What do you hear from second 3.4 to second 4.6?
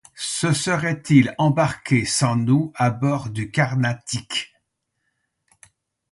Carnatic?